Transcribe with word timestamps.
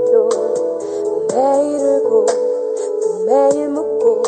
있나요 0.00 0.28
매일 1.28 1.84
울고 1.84 2.26
또 3.02 3.24
매일 3.26 3.68
묻고 3.68 4.22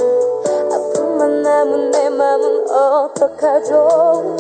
아픔만 0.70 1.42
남은 1.42 1.90
내 1.90 2.10
맘은 2.10 2.70
어떡하죠 2.70 4.36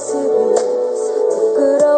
모습이 0.00 0.54
부끄러워 1.28 1.89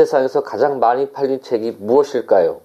세상에서 0.00 0.42
가장 0.42 0.78
많이 0.78 1.10
팔린 1.10 1.42
책이 1.42 1.72
무엇일까요? 1.72 2.62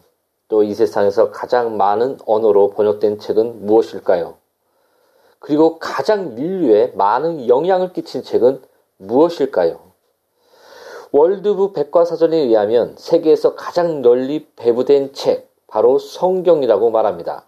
또 0.48 0.64
이 0.64 0.74
세상에서 0.74 1.32
가장 1.32 1.76
많은 1.76 2.18
언어로 2.26 2.70
번역된 2.70 3.20
책은 3.20 3.66
무엇일까요? 3.66 4.36
그리고 5.40 5.78
가장 5.78 6.38
인류에 6.38 6.94
많은 6.96 7.50
영향을 7.50 7.92
끼친 7.92 8.24
책은 8.24 8.62
무엇일까요? 8.98 9.80
월드북 11.12 11.74
백과사전에 11.74 12.38
의하면 12.38 12.96
세계에서 12.98 13.56
가장 13.56 14.02
널리 14.02 14.48
배부된 14.56 15.12
책, 15.14 15.50
바로 15.68 16.00
성경이라고 16.00 16.90
말합니다. 16.90 17.44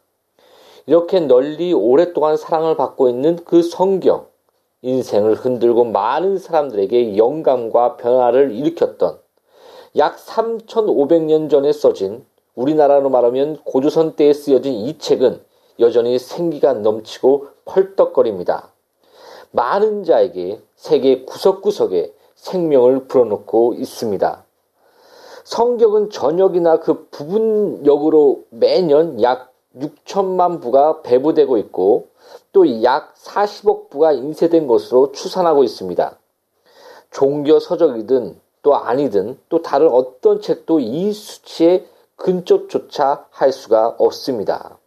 이렇게 0.85 1.21
널리 1.21 1.71
오랫동안 1.71 2.35
사랑을 2.35 2.75
받고 2.75 3.07
있는 3.07 3.37
그 3.45 3.61
성경, 3.63 4.25
인생을 4.81 5.35
흔들고 5.35 5.85
많은 5.85 6.39
사람들에게 6.39 7.15
영감과 7.15 7.95
변화를 7.95 8.51
일으켰던 8.51 9.19
약 9.97 10.17
3,500년 10.17 11.49
전에 11.49 11.71
써진 11.73 12.25
우리나라로 12.55 13.09
말하면 13.09 13.57
고조선 13.63 14.15
때에 14.15 14.33
쓰여진 14.33 14.73
이 14.73 14.97
책은 14.97 15.41
여전히 15.79 16.17
생기가 16.19 16.73
넘치고 16.73 17.47
펄떡거립니다. 17.65 18.71
많은 19.51 20.03
자에게 20.03 20.61
세계 20.75 21.23
구석구석에 21.23 22.13
생명을 22.35 23.07
불어넣고 23.07 23.75
있습니다. 23.75 24.43
성경은 25.43 26.09
전역이나 26.09 26.79
그 26.79 27.07
부분역으로 27.09 28.43
매년 28.49 29.21
약 29.21 29.53
6천만 29.77 30.61
부가 30.61 31.01
배부되고 31.01 31.57
있고 31.57 32.07
또 32.51 32.65
약 32.83 33.13
40억 33.15 33.89
부가 33.89 34.11
인쇄된 34.11 34.67
것으로 34.67 35.11
추산하고 35.11 35.63
있습니다. 35.63 36.17
종교 37.11 37.59
서적이든 37.59 38.39
또 38.67 38.75
아니든 38.75 39.39
또 39.47 39.61
다른 39.61 39.87
어떤 39.87 40.41
책도 40.41 40.81
이 40.81 41.13
수치에 41.13 41.85
근접조차 42.17 43.25
할 43.29 43.53
수가 43.53 43.95
없습니다. 43.97 44.77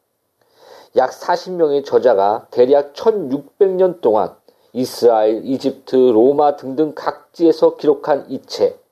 약 0.97 1.13
40명의 1.13 1.83
저자가 1.87 2.47
대략 2.51 2.93
1600년 2.93 4.03
동안 4.03 4.37
이스라엘, 4.75 5.47
이집트, 5.47 5.97
로마 5.97 6.57
등등 6.57 6.93
각지에서 6.95 7.77
기록한 7.77 8.27
이 8.29 8.43
책. 8.43 8.85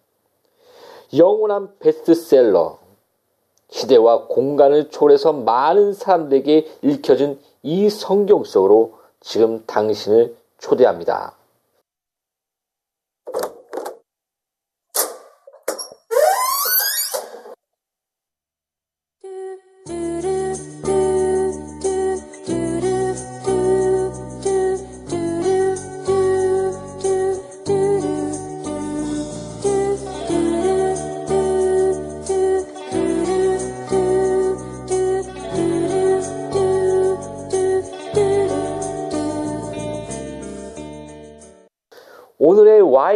영원한 1.14 1.75
베스트셀러. 1.81 2.79
시대와 3.69 4.29
공간을 4.29 4.88
초월해서 4.88 5.35
많은 5.35 5.93
사람들에게 5.93 6.67
읽혀진 6.81 7.38
이 7.62 7.90
성경 7.90 8.43
속으로 8.43 8.94
지금 9.20 9.64
당신을 9.67 10.35
초대합니다. 10.56 11.38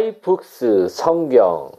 오늘의 0.03 0.11
와이북스 0.11 0.89
성경. 0.89 1.71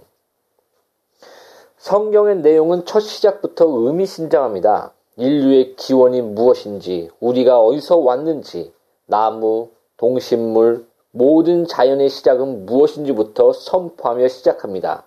성경의 1.76 2.38
내용은 2.38 2.86
첫 2.86 3.00
시작부터 3.00 3.66
의미심장합니다. 3.66 4.92
인류의 5.16 5.76
기원이 5.76 6.22
무엇인지, 6.22 7.10
우리가 7.20 7.60
어디서 7.60 7.98
왔는지, 7.98 8.72
나무, 9.06 9.68
동식물, 9.98 10.86
모든 11.10 11.66
자연의 11.66 12.08
시작은 12.08 12.64
무엇인지부터 12.64 13.52
선포하며 13.52 14.28
시작합니다. 14.28 15.04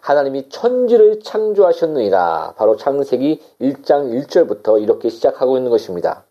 하나님이 0.00 0.48
천지를 0.48 1.20
창조하셨느니라. 1.20 2.54
바로 2.56 2.76
창세기 2.76 3.40
1장 3.60 4.26
1절부터 4.26 4.82
이렇게 4.82 5.10
시작하고 5.10 5.58
있는 5.58 5.70
것입니다. 5.70 6.23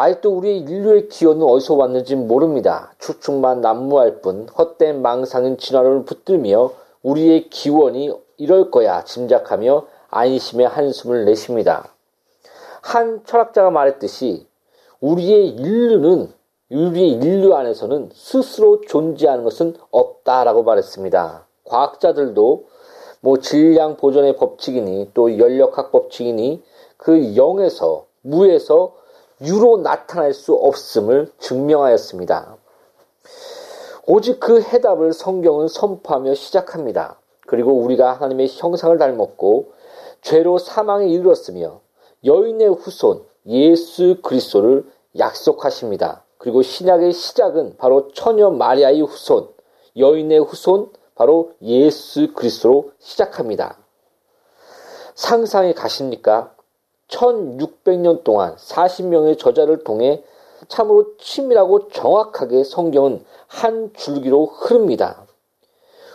아직도 0.00 0.30
우리 0.30 0.58
인류의 0.58 1.08
기원은 1.08 1.42
어디서 1.42 1.74
왔는지 1.74 2.14
모릅니다. 2.14 2.94
추측만 3.00 3.60
난무할 3.60 4.20
뿐 4.20 4.48
헛된 4.48 5.02
망상인 5.02 5.58
진화론을 5.58 6.04
붙들며 6.04 6.70
우리의 7.02 7.50
기원이 7.50 8.12
이럴 8.36 8.70
거야 8.70 9.02
짐작하며 9.02 9.86
안심의 10.10 10.68
한숨을 10.68 11.24
내쉽니다. 11.24 11.92
한 12.80 13.24
철학자가 13.24 13.70
말했듯이 13.70 14.46
우리의 15.00 15.48
인류는 15.48 16.32
우리의 16.70 17.10
인류 17.14 17.54
안에서는 17.54 18.10
스스로 18.14 18.80
존재하는 18.82 19.42
것은 19.42 19.74
없다라고 19.90 20.62
말했습니다. 20.62 21.44
과학자들도 21.64 22.66
뭐 23.20 23.38
질량 23.40 23.96
보존의 23.96 24.36
법칙이니 24.36 25.10
또 25.14 25.36
연력학 25.40 25.90
법칙이니 25.90 26.62
그 26.96 27.14
0에서 27.34 28.04
무에서 28.22 28.94
유로 29.40 29.78
나타날 29.78 30.32
수 30.34 30.54
없음을 30.54 31.30
증명하였습니다. 31.38 32.56
오직 34.06 34.40
그 34.40 34.60
해답을 34.60 35.12
성경은 35.12 35.68
선포하며 35.68 36.34
시작합니다. 36.34 37.18
그리고 37.46 37.74
우리가 37.74 38.14
하나님의 38.14 38.48
형상을 38.50 38.96
닮았고 38.98 39.72
죄로 40.22 40.58
사망에 40.58 41.08
이르렀으며 41.08 41.80
여인의 42.24 42.68
후손 42.68 43.24
예수 43.46 44.18
그리스도를 44.22 44.84
약속하십니다. 45.18 46.24
그리고 46.38 46.62
신약의 46.62 47.12
시작은 47.12 47.76
바로 47.78 48.08
처녀 48.12 48.50
마리아의 48.50 49.02
후손 49.02 49.48
여인의 49.96 50.40
후손 50.40 50.90
바로 51.14 51.52
예수 51.62 52.32
그리스도로 52.32 52.92
시작합니다. 52.98 53.78
상상이 55.14 55.74
가십니까? 55.74 56.54
1600년 57.08 58.22
동안 58.24 58.56
40명의 58.56 59.38
저자를 59.38 59.84
통해 59.84 60.22
참으로 60.68 61.16
치밀하고 61.18 61.88
정확하게 61.88 62.64
성경은 62.64 63.24
한 63.46 63.92
줄기로 63.94 64.46
흐릅니다. 64.46 65.26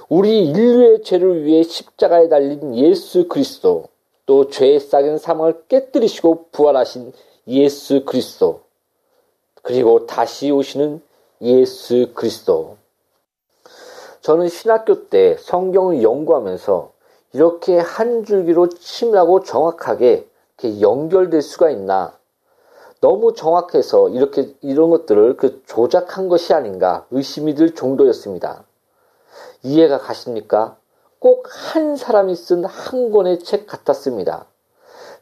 우리 0.10 0.46
인류의 0.50 1.04
죄를 1.04 1.44
위해 1.44 1.64
십자가에 1.64 2.28
달린 2.28 2.76
예수 2.76 3.28
그리스도, 3.28 3.86
또 4.26 4.50
죄의 4.50 4.80
싹인 4.80 5.18
사망을 5.18 5.64
깨뜨리시고 5.68 6.50
부활하신 6.52 7.14
예수 7.48 8.06
그리스도, 8.06 8.62
그리고 9.62 10.06
다시 10.06 10.52
오시는 10.52 11.02
예수 11.42 12.12
그리스도. 12.14 12.78
저는 14.22 14.50
신학교 14.50 15.10
때 15.10 15.36
성경을 15.40 16.04
연구하면서 16.04 16.92
이렇게 17.34 17.78
한 17.80 18.24
줄기로 18.24 18.70
치밀하고 18.70 19.44
정확하게 19.44 20.28
이렇게 20.58 20.82
연결될 20.82 21.42
수가 21.42 21.70
있나? 21.70 22.18
너무 23.02 23.34
정확해서 23.34 24.10
이렇게 24.10 24.56
이런 24.62 24.90
것들을 24.90 25.36
그 25.38 25.62
조작한 25.66 26.30
것이 26.30 26.54
아닌가 26.54 27.06
의심이 27.12 27.56
들 27.56 27.76
정도였습니다. 27.76 28.64
이해가 29.64 29.98
가십니까? 30.00 30.78
꼭 31.20 31.48
한 31.74 31.96
사람이 31.96 32.36
쓴 32.36 32.66
한 32.66 33.12
권의 33.12 33.40
책 33.40 33.66
같았습니다. 33.68 34.46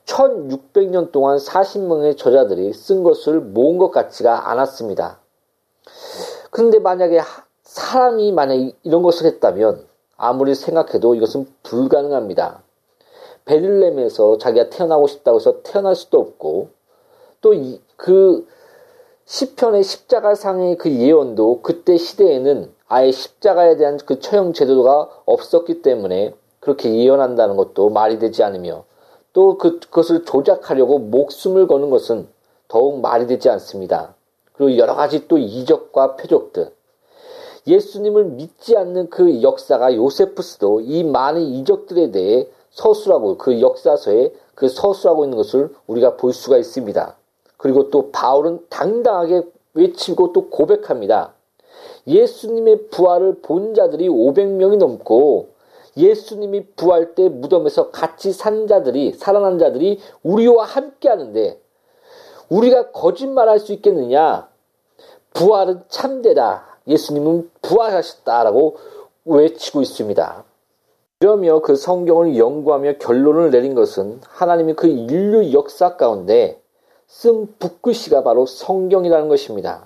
1600년 0.05 1.11
동안 1.11 1.37
40명의 1.37 2.17
저자들이 2.17 2.73
쓴 2.73 3.03
것을 3.03 3.39
모은 3.39 3.77
것 3.77 3.91
같지가 3.91 4.49
않았습니다. 4.49 5.19
그런데 6.49 6.79
만약에 6.79 7.21
사람이 7.63 8.31
만약 8.31 8.55
이런 8.83 9.03
것을 9.03 9.27
했다면 9.27 9.85
아무리 10.17 10.55
생각해도 10.55 11.15
이것은 11.15 11.47
불가능합니다. 11.63 12.61
베들렘에서 13.45 14.37
자기가 14.37 14.69
태어나고 14.69 15.07
싶다고 15.07 15.37
해서 15.37 15.61
태어날 15.63 15.95
수도 15.95 16.19
없고 16.19 16.69
또그 17.41 18.47
시편의 19.25 19.83
십자가상의 19.83 20.77
그 20.77 20.91
예언도 20.91 21.61
그때 21.61 21.97
시대에는 21.97 22.71
아예 22.87 23.11
십자가에 23.11 23.77
대한 23.77 23.97
그 24.05 24.19
처형 24.19 24.53
제도가 24.53 25.09
없었기 25.25 25.81
때문에 25.81 26.33
그렇게 26.59 26.93
예언한다는 26.93 27.55
것도 27.55 27.89
말이 27.89 28.19
되지 28.19 28.43
않으며 28.43 28.83
또 29.33 29.57
그, 29.57 29.79
그것을 29.79 30.25
조작하려고 30.25 30.99
목숨을 30.99 31.67
거는 31.67 31.89
것은 31.89 32.27
더욱 32.67 32.99
말이 32.99 33.27
되지 33.27 33.49
않습니다. 33.49 34.15
그리고 34.53 34.77
여러 34.77 34.95
가지 34.95 35.27
또 35.27 35.37
이적과 35.37 36.15
표적들. 36.17 36.71
예수님을 37.67 38.25
믿지 38.25 38.75
않는 38.75 39.09
그 39.09 39.41
역사가 39.41 39.95
요세프스도 39.95 40.81
이 40.81 41.03
많은 41.03 41.41
이적들에 41.41 42.11
대해 42.11 42.47
서술하고 42.71 43.37
그 43.37 43.61
역사서에 43.61 44.33
그 44.55 44.67
서술하고 44.67 45.25
있는 45.25 45.37
것을 45.37 45.73
우리가 45.87 46.17
볼 46.17 46.33
수가 46.33 46.57
있습니다. 46.57 47.15
그리고 47.57 47.89
또 47.89 48.11
바울은 48.11 48.65
당당하게 48.69 49.43
외치고 49.73 50.33
또 50.33 50.49
고백합니다. 50.49 51.33
예수님의 52.07 52.89
부활을 52.89 53.41
본 53.41 53.73
자들이 53.73 54.09
500명이 54.09 54.77
넘고 54.77 55.49
예수님이 55.97 56.67
부활 56.75 57.15
때 57.15 57.29
무덤에서 57.29 57.91
같이 57.91 58.31
산 58.31 58.67
자들이 58.67 59.13
살아난 59.13 59.59
자들이 59.59 59.99
우리와 60.23 60.65
함께 60.65 61.09
하는데 61.09 61.59
우리가 62.49 62.91
거짓말할 62.91 63.59
수 63.59 63.73
있겠느냐? 63.73 64.49
부활은 65.33 65.83
참되다. 65.87 66.65
예수님은 66.87 67.49
부활하셨다라고 67.61 68.77
외치고 69.25 69.81
있습니다. 69.81 70.43
이러며 71.21 71.59
그 71.59 71.75
성경을 71.75 72.35
연구하며 72.35 72.93
결론을 72.97 73.51
내린 73.51 73.75
것은 73.75 74.21
하나님이 74.27 74.73
그 74.73 74.87
인류 74.87 75.53
역사 75.53 75.95
가운데 75.95 76.59
쓴 77.05 77.47
붓글씨가 77.59 78.23
바로 78.23 78.47
성경이라는 78.47 79.29
것입니다. 79.29 79.85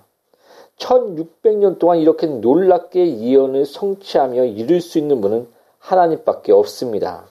1600년 0.77 1.77
동안 1.77 1.98
이렇게 1.98 2.25
놀랍게 2.25 3.20
예언을 3.20 3.65
성취하며 3.65 4.46
이룰 4.46 4.80
수 4.80 4.98
있는 4.98 5.20
분은 5.20 5.48
하나님밖에 5.80 6.54
없습니다. 6.54 7.25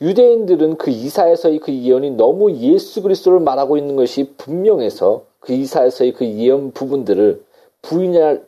유대인들은 0.00 0.78
그 0.78 0.90
이사에서의 0.90 1.58
그 1.58 1.74
예언이 1.74 2.12
너무 2.12 2.50
예수 2.52 3.02
그리스도를 3.02 3.40
말하고 3.40 3.76
있는 3.76 3.96
것이 3.96 4.32
분명해서 4.38 5.24
그 5.40 5.52
이사에서의 5.52 6.14
그 6.14 6.24
예언 6.24 6.70
부분들을 6.72 7.44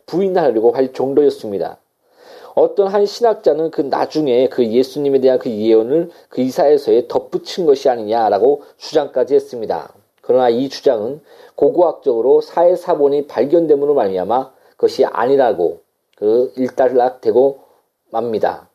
부인하려고 0.06 0.72
할 0.72 0.94
정도였습니다. 0.94 1.76
어떤 2.58 2.88
한 2.88 3.06
신학자는 3.06 3.70
그 3.70 3.82
나중에 3.82 4.48
그 4.48 4.66
예수님에 4.66 5.20
대한 5.20 5.38
그 5.38 5.48
예언을 5.48 6.10
그 6.28 6.40
이사에서에 6.40 7.06
덧붙인 7.06 7.66
것이 7.66 7.88
아니냐라고 7.88 8.62
주장까지 8.78 9.36
했습니다. 9.36 9.92
그러나 10.22 10.48
이 10.48 10.68
주장은 10.68 11.20
고고학적으로 11.54 12.40
사회 12.40 12.74
사본이 12.74 13.28
발견됨으로 13.28 13.94
말미암아 13.94 14.50
그것이 14.70 15.04
아니라고 15.04 15.80
그 16.16 16.52
일단락되고 16.56 17.60
맙니다. 18.10 18.68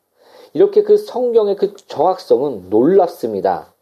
이렇게 0.54 0.84
그 0.84 0.98
성경의 0.98 1.58
그 1.58 1.76
정확성은 1.76 2.70
놀랍습니다. 2.70 3.74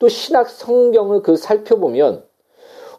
또 0.00 0.08
신학 0.08 0.48
성경을 0.48 1.22
그 1.22 1.36
살펴보면 1.36 2.24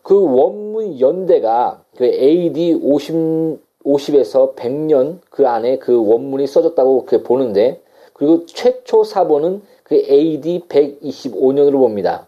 그 0.04 0.22
원문 0.22 1.00
연대가 1.00 1.84
그 1.98 2.06
AD 2.06 2.80
50, 2.82 3.60
50에서 3.86 4.56
100년 4.56 5.20
그 5.30 5.48
안에 5.48 5.78
그 5.78 5.96
원문이 5.96 6.48
써졌다고 6.48 7.06
그 7.06 7.24
보는데 7.24 7.82
그리고 8.14 8.46
최초 8.46 9.04
사본은 9.04 9.62
그 9.84 9.96
AD 9.96 10.66
125년으로 10.70 11.74
봅니다. 11.74 12.28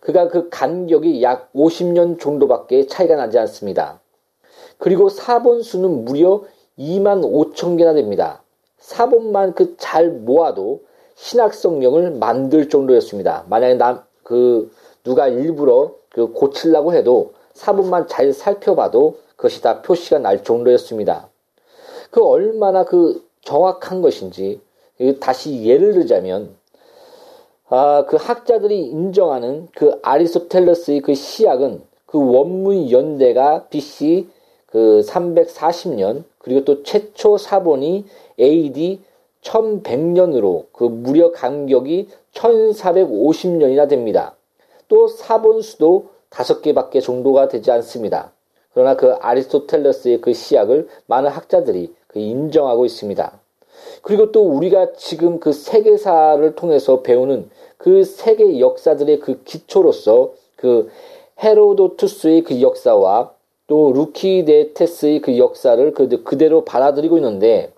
그가 0.00 0.28
그 0.28 0.48
간격이 0.50 1.22
약 1.22 1.52
50년 1.54 2.20
정도밖에 2.20 2.86
차이가 2.86 3.16
나지 3.16 3.38
않습니다. 3.38 4.00
그리고 4.78 5.08
사본 5.08 5.62
수는 5.62 6.04
무려 6.04 6.42
2만 6.78 7.22
5천 7.22 7.78
개나 7.78 7.94
됩니다. 7.94 8.42
사본만 8.78 9.54
그 9.54 9.76
잘 9.78 10.10
모아도 10.10 10.82
신학 11.14 11.54
성경을 11.54 12.12
만들 12.12 12.68
정도였습니다. 12.68 13.44
만약에 13.48 13.74
남 13.74 14.04
그 14.24 14.72
누가 15.04 15.28
일부러 15.28 15.94
그 16.08 16.32
고치려고 16.32 16.94
해도 16.94 17.34
사본만 17.52 18.08
잘 18.08 18.32
살펴봐도 18.32 19.18
그것이 19.44 19.60
다 19.60 19.82
표시가 19.82 20.20
날 20.20 20.42
정도였습니다. 20.42 21.28
그 22.10 22.24
얼마나 22.24 22.84
그 22.84 23.28
정확한 23.42 24.00
것인지 24.00 24.60
다시 25.20 25.64
예를 25.64 25.92
들자면 25.92 26.56
아, 27.68 28.06
그 28.06 28.16
학자들이 28.16 28.86
인정하는 28.86 29.68
그 29.74 29.98
아리스토텔레스의 30.02 31.00
그 31.00 31.14
시약은 31.14 31.82
그 32.06 32.18
원문 32.18 32.90
연대가 32.90 33.66
BC 33.68 34.28
그 34.66 35.02
340년 35.04 36.24
그리고 36.38 36.64
또 36.64 36.82
최초 36.82 37.36
사본이 37.36 38.06
AD 38.40 39.02
1100년으로 39.42 40.66
그 40.72 40.84
무려 40.84 41.32
간격이 41.32 42.08
1450년이나 42.32 43.90
됩니다. 43.90 44.36
또 44.88 45.06
사본 45.06 45.60
수도 45.60 46.08
다섯 46.30 46.62
개밖에 46.62 47.00
정도가 47.00 47.48
되지 47.48 47.70
않습니다. 47.72 48.33
그러나 48.74 48.96
그 48.96 49.12
아리스토텔레스의 49.12 50.20
그 50.20 50.34
시약을 50.34 50.88
많은 51.06 51.30
학자들이 51.30 51.94
그 52.08 52.18
인정하고 52.18 52.84
있습니다. 52.84 53.40
그리고 54.02 54.32
또 54.32 54.42
우리가 54.42 54.94
지금 54.94 55.38
그 55.40 55.52
세계사를 55.52 56.54
통해서 56.54 57.02
배우는 57.02 57.50
그 57.78 58.04
세계 58.04 58.60
역사들의 58.60 59.20
그 59.20 59.42
기초로서 59.44 60.32
그 60.56 60.90
헤로도투스의 61.42 62.42
그 62.42 62.60
역사와 62.60 63.32
또 63.66 63.92
루키데테스의 63.92 65.20
그 65.20 65.36
역사를 65.38 65.92
그 65.94 66.22
그대로 66.22 66.64
받아들이고 66.64 67.16
있는데 67.16 67.72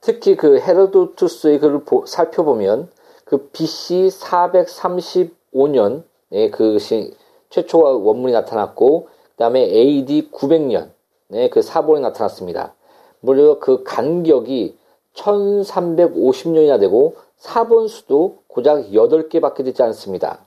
특히 0.00 0.36
그 0.36 0.60
헤로도투스의 0.60 1.58
글을 1.60 1.80
살펴보면 2.06 2.88
그 3.24 3.48
BC 3.52 4.08
435년에 4.12 6.50
그것이 6.52 7.14
최초와 7.50 7.90
원문이 7.92 8.32
나타났고 8.32 9.08
그 9.34 9.38
다음에 9.38 9.62
AD 9.62 10.30
900년에 10.30 11.50
그 11.50 11.60
사본이 11.60 12.00
나타났습니다. 12.00 12.74
무려 13.20 13.58
그 13.58 13.82
간격이 13.82 14.76
1350년이나 15.14 16.78
되고 16.78 17.16
사본 17.36 17.88
수도 17.88 18.38
고작 18.46 18.90
8개밖에 18.90 19.64
되지 19.64 19.82
않습니다. 19.82 20.46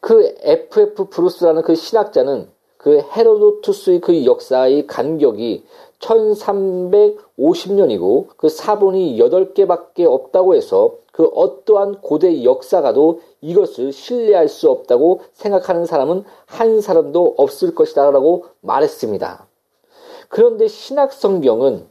그 0.00 0.34
FF 0.40 1.08
브루스라는 1.08 1.62
그 1.62 1.74
신학자는 1.74 2.48
그 2.76 3.00
헤로도투스의 3.00 4.00
그 4.00 4.24
역사의 4.26 4.86
간격이 4.86 5.64
1350년이고 6.04 8.28
그 8.36 8.48
사본이 8.48 9.18
8개밖에 9.18 10.06
없다고 10.06 10.54
해서 10.54 10.94
그 11.12 11.24
어떠한 11.24 12.00
고대 12.00 12.44
역사가도 12.44 13.20
이것을 13.40 13.92
신뢰할 13.92 14.48
수 14.48 14.70
없다고 14.70 15.22
생각하는 15.32 15.86
사람은 15.86 16.24
한 16.46 16.80
사람도 16.80 17.34
없을 17.36 17.74
것이다 17.74 18.10
라고 18.10 18.46
말했습니다. 18.60 19.46
그런데 20.28 20.66
신학 20.66 21.12
성경은 21.12 21.86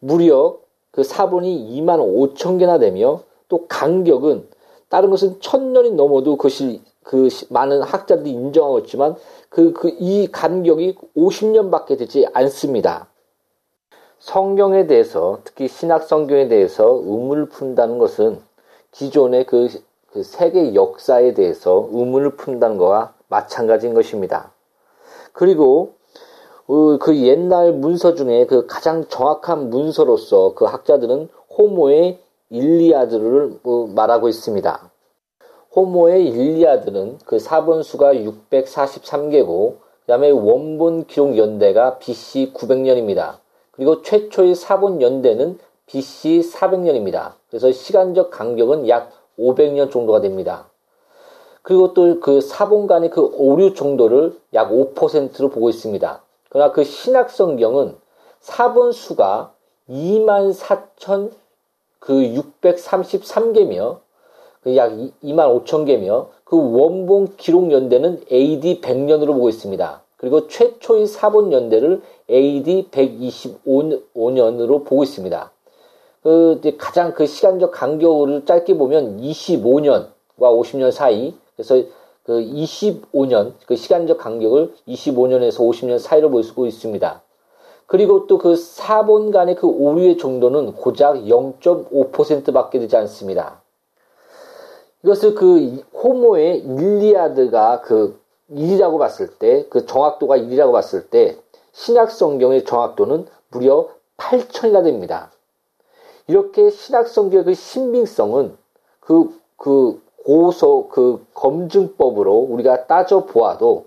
무려 0.00 0.58
그 0.90 1.04
사본이 1.04 1.80
2만 1.80 2.34
5천 2.34 2.58
개나 2.58 2.78
되며 2.78 3.20
또 3.48 3.66
간격은 3.68 4.48
다른 4.88 5.10
것은 5.10 5.40
천 5.40 5.72
년이 5.72 5.92
넘어도 5.92 6.36
그것이 6.36 6.80
그 7.02 7.28
많은 7.50 7.82
학자들이 7.82 8.30
인정하고 8.30 8.80
있지만 8.80 9.14
그, 9.48 9.72
그, 9.72 9.88
이 9.98 10.28
간격이 10.30 10.96
50년밖에 11.16 11.98
되지 11.98 12.26
않습니다. 12.32 13.08
성경에 14.18 14.86
대해서, 14.86 15.38
특히 15.44 15.68
신학 15.68 16.02
성경에 16.02 16.48
대해서 16.48 16.84
의문을 17.04 17.46
푼다는 17.46 17.98
것은 17.98 18.40
기존의 18.92 19.46
그, 19.46 19.68
그 20.12 20.22
세계 20.22 20.74
역사에 20.74 21.34
대해서 21.34 21.88
의문을 21.92 22.36
푼다는 22.36 22.78
것과 22.78 23.14
마찬가지인 23.28 23.94
것입니다. 23.94 24.52
그리고 25.32 25.94
어, 26.66 26.98
그 26.98 27.16
옛날 27.16 27.72
문서 27.72 28.14
중에 28.14 28.44
그 28.46 28.66
가장 28.66 29.06
정확한 29.08 29.70
문서로서 29.70 30.54
그 30.54 30.66
학자들은 30.66 31.28
호모의 31.56 32.18
일리아드를 32.50 33.60
뭐 33.62 33.86
말하고 33.86 34.28
있습니다. 34.28 34.90
호모의 35.74 36.28
일리아드는 36.28 37.18
그 37.24 37.38
사본수가 37.38 38.14
643개고 38.14 39.76
그 39.76 40.06
다음에 40.06 40.30
원본 40.30 41.06
기록 41.06 41.36
연대가 41.36 41.98
BC 41.98 42.52
900년입니다. 42.54 43.36
그리고 43.78 44.02
최초의 44.02 44.56
사본 44.56 45.00
연대는 45.00 45.56
BC 45.86 46.40
400년입니다. 46.52 47.34
그래서 47.48 47.70
시간적 47.70 48.32
간격은 48.32 48.88
약 48.88 49.12
500년 49.38 49.92
정도가 49.92 50.20
됩니다. 50.20 50.66
그리고 51.62 51.94
또 51.94 52.18
그 52.20 52.40
사본 52.40 52.88
간의 52.88 53.10
그 53.10 53.30
오류 53.36 53.74
정도를 53.74 54.36
약 54.52 54.72
5%로 54.72 55.48
보고 55.48 55.70
있습니다. 55.70 56.22
그러나 56.48 56.72
그 56.72 56.82
신약 56.82 57.30
성경은 57.30 57.94
사본 58.40 58.90
수가 58.90 59.52
2만 59.88 60.52
4천 60.58 61.30
그 62.00 62.14
633개며 62.60 64.00
약 64.74 64.92
2만 65.22 65.64
5천 65.64 65.86
개며 65.86 66.30
그 66.42 66.56
원본 66.56 67.36
기록 67.36 67.70
연대는 67.70 68.24
AD 68.32 68.80
100년으로 68.80 69.28
보고 69.28 69.48
있습니다. 69.48 70.02
그리고 70.18 70.46
최초의 70.48 71.06
사본 71.06 71.52
연대를 71.52 72.02
AD 72.28 72.88
125년으로 72.90 74.84
보고 74.84 75.02
있습니다. 75.02 75.52
그 76.22 76.60
가장 76.76 77.14
그 77.14 77.24
시간적 77.26 77.72
간격을 77.72 78.44
짧게 78.44 78.76
보면 78.76 79.20
25년과 79.20 80.10
50년 80.38 80.92
사이 80.92 81.34
그래서 81.56 81.82
그 82.24 82.40
25년 82.42 83.54
그 83.66 83.76
시간적 83.76 84.18
간격을 84.18 84.74
25년에서 84.86 85.60
50년 85.60 85.98
사이로 85.98 86.28
볼 86.30 86.42
수 86.42 86.66
있습니다. 86.66 87.22
그리고 87.86 88.26
또 88.26 88.36
그 88.36 88.54
사본 88.54 89.30
간의 89.30 89.54
그 89.54 89.66
오류의 89.66 90.18
정도는 90.18 90.74
고작 90.74 91.24
0.5%밖에 91.24 92.78
되지 92.80 92.96
않습니다. 92.96 93.62
이것을 95.04 95.34
그 95.34 95.82
호모의 95.94 96.58
일리아드가 96.58 97.80
그 97.80 98.17
1이라고 98.50 98.98
봤을 98.98 99.28
때, 99.38 99.66
그 99.68 99.86
정확도가 99.86 100.38
1이라고 100.38 100.72
봤을 100.72 101.08
때, 101.08 101.36
신약 101.72 102.10
성경의 102.10 102.64
정확도는 102.64 103.26
무려 103.50 103.88
8천이나 104.16 104.82
됩니다. 104.82 105.30
이렇게 106.26 106.70
신약 106.70 107.08
성경의 107.08 107.44
그 107.44 107.54
신빙성은 107.54 108.56
그, 109.00 109.40
그 109.56 110.02
고소, 110.24 110.88
그 110.88 111.24
검증법으로 111.34 112.34
우리가 112.34 112.86
따져 112.86 113.24
보아도 113.24 113.86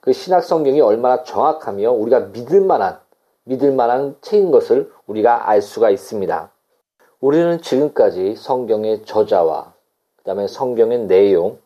그 0.00 0.12
신약 0.12 0.44
성경이 0.44 0.80
얼마나 0.80 1.24
정확하며 1.24 1.92
우리가 1.92 2.20
믿을 2.20 2.62
만한, 2.62 2.98
믿을 3.44 3.72
만한 3.72 4.16
책인 4.22 4.50
것을 4.50 4.90
우리가 5.06 5.48
알 5.48 5.60
수가 5.60 5.90
있습니다. 5.90 6.50
우리는 7.20 7.60
지금까지 7.60 8.36
성경의 8.36 9.04
저자와 9.04 9.72
그 10.16 10.24
다음에 10.24 10.46
성경의 10.46 11.00
내용, 11.00 11.58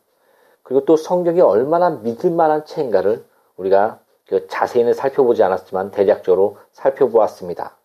그리고 0.63 0.85
또 0.85 0.95
성경이 0.95 1.41
얼마나 1.41 1.89
믿을 1.89 2.31
만한 2.31 2.65
책인가를 2.65 3.23
우리가 3.57 3.99
그 4.27 4.47
자세히는 4.47 4.93
살펴보지 4.93 5.43
않았지만 5.43 5.91
대략적으로 5.91 6.57
살펴보았습니다. 6.71 7.75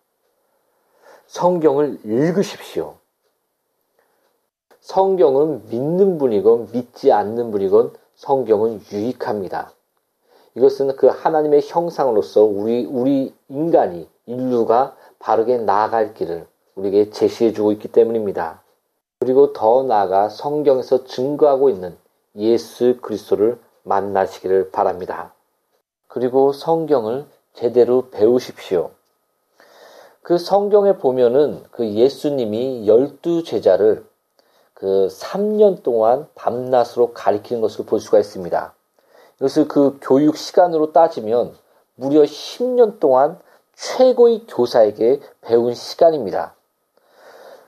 성경을 1.27 1.99
읽으십시오. 2.05 2.95
성경은 4.81 5.69
믿는 5.69 6.17
분이건 6.19 6.69
믿지 6.73 7.13
않는 7.13 7.51
분이건 7.51 7.93
성경은 8.15 8.81
유익합니다. 8.91 9.73
이것은 10.55 10.97
그 10.97 11.09
하나님의 11.09 11.63
형상으로서 11.65 12.43
우리, 12.45 12.87
우리 12.87 13.35
인간이, 13.49 14.09
인류가 14.27 14.97
바르게 15.19 15.59
나아갈 15.59 16.15
길을 16.15 16.47
우리에게 16.75 17.11
제시해 17.11 17.53
주고 17.53 17.73
있기 17.73 17.89
때문입니다. 17.89 18.63
그리고 19.21 19.53
더 19.53 19.83
나아가 19.83 20.29
성경에서 20.29 21.05
증거하고 21.05 21.69
있는 21.71 21.97
예수 22.39 22.97
그리스도를 23.03 23.59
만나시기를 23.83 24.71
바랍니다. 24.71 25.33
그리고 26.07 26.53
성경을 26.53 27.27
제대로 27.55 28.11
배우십시오. 28.11 28.91
그 30.23 30.39
성경에 30.39 30.97
보면은 30.99 31.63
그 31.71 31.89
예수님이 31.89 32.87
열두 32.87 33.45
제자를 33.45 34.05
그 34.75 35.09
3년 35.11 35.83
동안 35.83 36.29
밤낮으로 36.35 37.13
가리키는 37.13 37.61
것을 37.61 37.85
볼 37.85 37.99
수가 38.01 38.19
있습니다. 38.19 38.75
이것을 39.37 39.69
그 39.69 39.99
교육 40.01 40.37
시간으로 40.37 40.93
따지면 40.93 41.55
무려 41.95 42.23
10년 42.23 43.01
동안 43.01 43.39
최고의 43.75 44.45
교사에게 44.47 45.21
배운 45.41 45.75
시간입니다. 45.75 46.55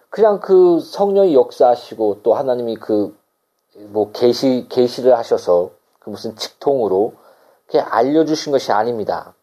그냥 0.09 0.41
그 0.41 0.81
성령이 0.81 1.35
역사하시고 1.35 2.21
또 2.23 2.35
하나님이 2.35 2.77
그 2.77 3.17
뭐 3.89 4.13
계시 4.13 4.67
계시를 4.69 5.17
하셔서 5.17 5.71
그 5.99 6.11
무슨 6.11 6.37
직통으로 6.37 7.15
그냥 7.67 7.87
알려주신 7.91 8.53
것이 8.53 8.73
아닙니다. 8.73 9.35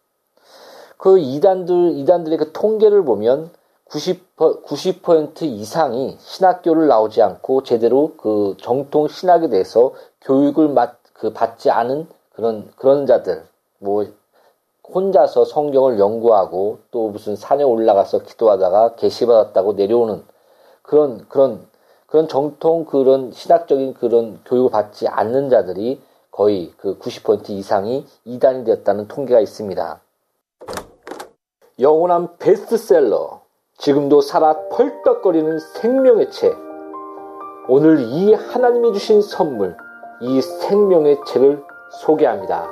그 0.97 1.19
이단들 1.19 1.97
이단들의 1.97 2.37
그 2.37 2.51
통계를 2.51 3.03
보면 3.03 3.51
90%, 3.89 4.63
90% 4.65 5.43
이상이 5.43 6.17
신학교를 6.19 6.87
나오지 6.87 7.21
않고 7.21 7.63
제대로 7.63 8.13
그 8.17 8.55
정통 8.59 9.07
신학에 9.07 9.47
대해서 9.47 9.93
교육을 10.21 10.73
받, 10.73 10.97
그 11.13 11.31
받지 11.31 11.71
않은 11.71 12.07
그런 12.33 12.69
그런 12.75 13.05
자들 13.05 13.45
뭐 13.79 14.05
혼자서 14.93 15.45
성경을 15.45 15.99
연구하고 15.99 16.79
또 16.91 17.09
무슨 17.09 17.35
산에 17.35 17.63
올라가서 17.63 18.19
기도하다가 18.23 18.95
계시 18.95 19.25
받았다고 19.25 19.73
내려오는 19.73 20.23
그런 20.81 21.25
그런 21.27 21.67
그런 22.07 22.27
정통 22.27 22.85
그런 22.85 23.31
신학적인 23.31 23.93
그런 23.93 24.39
교육을 24.45 24.71
받지 24.71 25.07
않는 25.07 25.49
자들이 25.49 26.01
거의 26.31 26.71
그 26.77 26.97
90% 26.97 27.49
이상이 27.49 28.05
이단이 28.23 28.63
되었다는 28.63 29.07
통계가 29.07 29.39
있습니다. 29.41 29.99
영원한 31.79 32.37
베스트셀러 32.37 33.41
지금도 33.77 34.21
살아 34.21 34.55
펄떡거리는 34.69 35.59
생명의 35.59 36.31
책 36.31 36.55
오늘 37.67 37.99
이 37.99 38.33
하나님이 38.33 38.93
주신 38.93 39.21
선물 39.21 39.75
이 40.21 40.41
생명의 40.41 41.17
책을 41.27 41.63
소개합니다. 42.01 42.67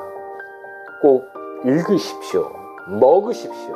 꼭 1.02 1.26
읽으십시오. 1.66 2.50
먹으십시오. 2.88 3.76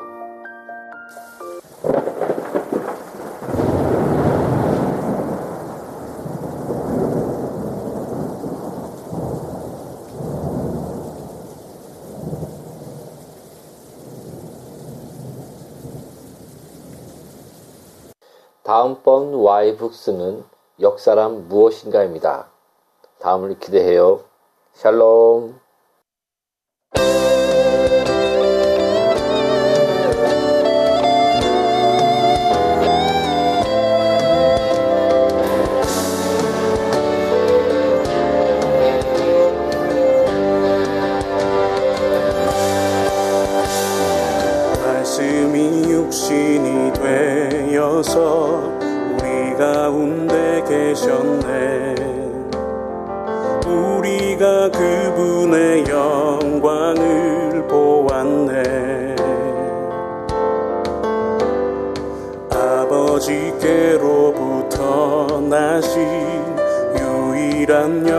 다음번 18.89 19.35
와이북스는 19.35 20.43
역사란 20.81 21.47
무엇인가입니다. 21.47 22.47
다음을 23.19 23.59
기대해요. 23.59 24.21
샬롬. 24.73 25.59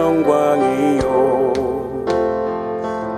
영광이요. 0.01 1.53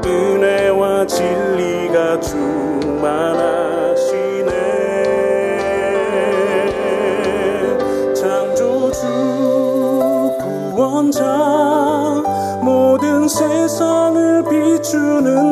은혜와 0.04 1.06
진리가 1.06 2.18
충만하시네. 2.20 3.62
세상을 13.32 14.44
비추는 14.44 15.51